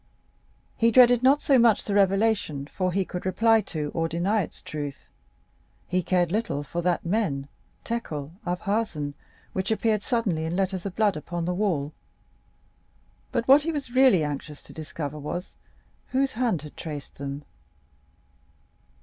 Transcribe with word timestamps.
He 0.77 0.89
dreaded 0.89 1.21
not 1.21 1.43
so 1.43 1.59
much 1.59 1.83
the 1.83 1.93
revelation, 1.93 2.65
for 2.65 2.91
he 2.91 3.05
could 3.05 3.23
reply 3.23 3.61
to 3.69 3.91
or 3.93 4.07
deny 4.09 4.41
its 4.41 4.63
truth;—he 4.63 6.01
cared 6.01 6.31
little 6.31 6.63
for 6.63 6.81
that 6.81 7.05
mene, 7.05 7.41
mene, 7.41 7.47
tekel 7.83 8.31
upharsin, 8.43 9.13
which 9.53 9.69
appeared 9.69 10.01
suddenly 10.01 10.45
in 10.45 10.55
letters 10.55 10.87
of 10.87 10.95
blood 10.95 11.15
upon 11.15 11.45
the 11.45 11.53
wall;—but 11.53 13.47
what 13.47 13.61
he 13.61 13.71
was 13.71 13.91
really 13.93 14.23
anxious 14.23 14.57
for 14.59 14.63
was 14.63 14.67
to 14.69 14.73
discover 14.73 15.41
whose 16.07 16.31
hand 16.31 16.63
had 16.63 16.75
traced 16.75 17.19
them. 17.19 17.45